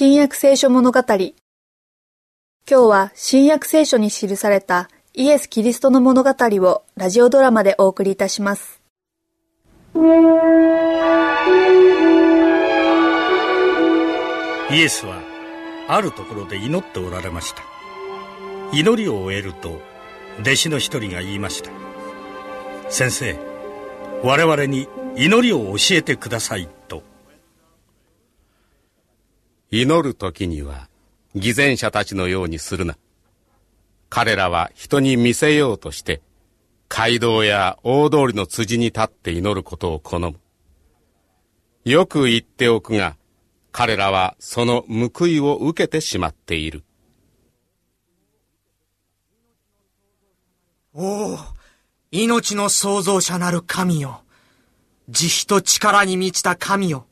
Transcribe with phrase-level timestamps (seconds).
[0.00, 1.00] 新約聖書物語。
[1.08, 1.32] 今
[2.68, 8.80] 日は新約聖書に記されたイエス・キリストの物語をラジオドラマでお送りいたします。
[9.96, 9.98] イ
[14.82, 15.20] エスは
[15.88, 17.62] あるところで祈っておられました。
[18.72, 19.80] 祈りを終えると
[20.42, 21.72] 弟子の一人が言いました。
[22.88, 23.36] 先生
[24.22, 24.86] 我々に
[25.16, 26.68] 祈りを教えてください。
[29.70, 30.88] 祈る時には
[31.34, 32.96] 偽善者たちのようにするな。
[34.08, 36.22] 彼らは人に見せようとして
[36.88, 40.36] 街道や大通りの辻に立って祈ることを好む。
[41.84, 43.16] よく言っておくが
[43.70, 46.82] 彼らはその報いを受けてしまっている。
[50.94, 51.38] おお
[52.10, 54.22] 命の創造者なる神よ。
[55.10, 57.07] 慈悲と力に満ちた神よ。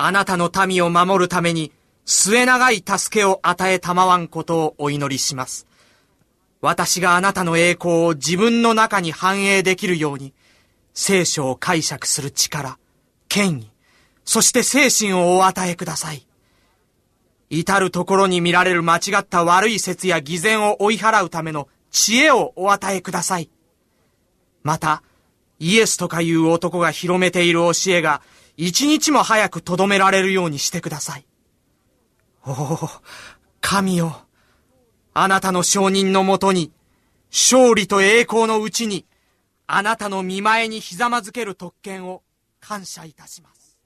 [0.00, 1.72] あなたの民を守るために
[2.06, 5.66] 末長い助けを与えたまわんことをお祈りします。
[6.60, 10.32] 私があなたの栄光を自分の中に反映できるように、
[10.94, 12.78] 聖書を解釈する力、
[13.28, 13.70] 権威、
[14.24, 16.26] そして精神をお与えください。
[17.50, 23.50] 至るところに見られる間違った悪い説や偽善を追い払うための知恵をお与えください。
[24.62, 25.02] また、
[25.58, 28.22] イエスとかいう男が広めている教えが
[28.60, 31.24] 一日も早く留められるようにしてください。
[32.44, 32.90] おお、
[33.60, 34.26] 神よ。
[35.14, 36.72] あなたの承認のもとに、
[37.30, 39.06] 勝利と栄光のうちに、
[39.68, 42.24] あなたの見前にひざまずける特権を
[42.58, 43.78] 感謝いたします。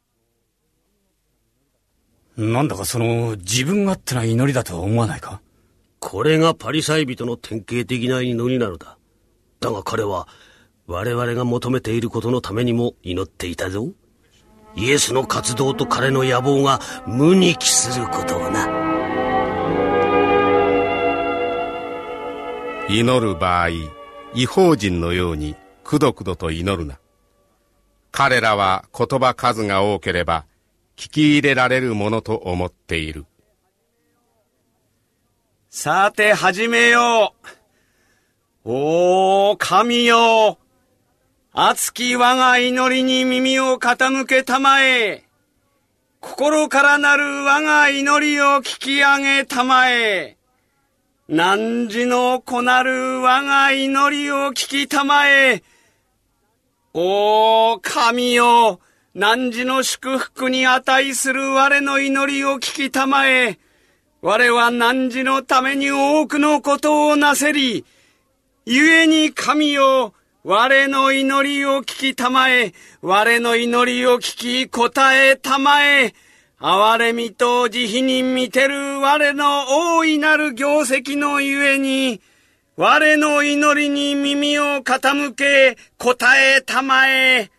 [2.38, 5.42] なんだかその自分勝手な祈りだとは思わないか？
[5.98, 8.96] これがパリサイ人の典型的な祈りなのだ。
[9.60, 10.28] だが彼は
[10.86, 13.88] 我々が求めていることのためにも祈っていたぞ。
[14.74, 18.68] イエスの活動と彼の野望が無に帰することをな。
[22.88, 23.68] 祈る場合、
[24.34, 26.98] 違法人のようにくどくどと祈るな。
[28.10, 30.44] 彼らは言葉数が多ければ
[30.96, 33.26] 聞き入れられるものと思っている。
[35.70, 37.48] さて始めよう。
[38.64, 40.58] おー、神よ。
[41.54, 45.22] 熱き我が祈りに耳を傾けたまえ。
[46.18, 50.38] 心からなる我が祈りを聞き上げたまえ。
[51.28, 55.62] 汝の子なる我が祈りを聞きたまえ。
[56.94, 58.80] おー、神よ。
[59.14, 63.58] 汝の祝福に値する我の祈りを聞きたまえ。
[64.22, 67.84] 我は汝のために多くのことをなせり。
[68.64, 70.14] 故に神よ。
[70.44, 76.14] 我の祈りを聞きたまえ、我の祈りを聞き答えたまえ、
[76.58, 78.98] 哀れみと慈悲に見てる。
[78.98, 82.20] 我の大いなる業績のゆえに、
[82.76, 85.76] 我の祈りに耳を傾け。
[85.96, 87.52] 答えたまえ。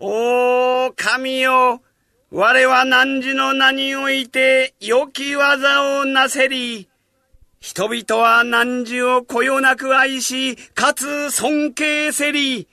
[0.00, 1.82] おー、神よ、
[2.32, 6.89] 我は汝の名において良き技をなせり、
[7.60, 12.66] 人々は汝をこよなく愛し、かつ尊敬せり。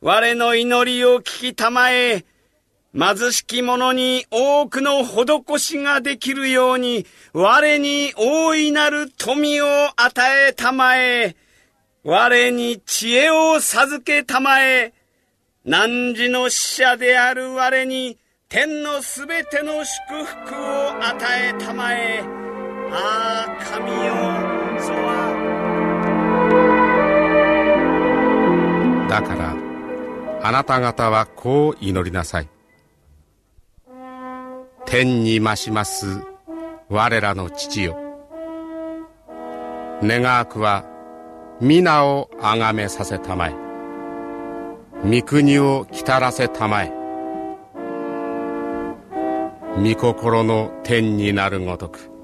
[0.00, 2.24] 我の祈りを聞きたまえ。
[2.98, 11.36] 貧しき者に多くの施しができるように、我に大いなる富を与えたまえ。
[12.02, 14.94] 我に知恵を授けたまえ。
[15.66, 18.16] 汝の使者である我に、
[18.48, 22.49] 天のすべての祝福を与えたまえ。
[22.90, 24.14] 神よ
[24.78, 25.36] そは
[29.08, 29.56] だから
[30.42, 32.48] あなた方はこう祈りなさい。
[34.86, 36.20] 天に増します
[36.88, 37.96] 我らの父よ。
[40.02, 40.84] 願わくは
[41.60, 43.54] 皆をあがめさせたまえ。
[45.04, 46.92] 御国を来たらせたまえ。
[49.76, 52.19] 御心の天になるごとく。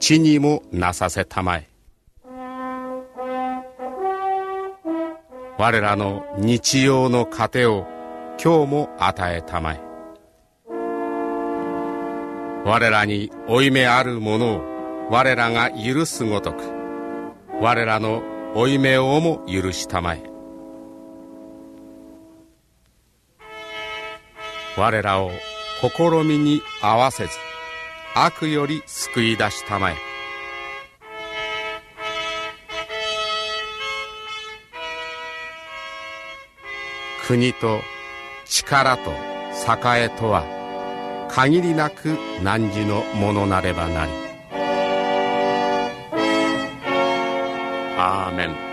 [0.00, 1.68] 地にもなさせたまえ。
[5.58, 7.86] 我らの日曜の糧を
[8.42, 9.80] 今日も与えたまえ。
[12.64, 16.62] 我らに負い目あるものを我らが許すごとく
[17.60, 18.22] 我らの
[18.54, 20.22] 負い目をも許したまえ。
[24.78, 25.30] 我らを
[25.82, 27.49] 試みに合わせず
[28.14, 29.96] 悪より救い出したまえ。
[37.26, 37.80] 国と
[38.44, 40.44] 力と栄とは
[41.30, 44.12] 限りなく汝のものなればなり。
[47.96, 48.69] アーメン。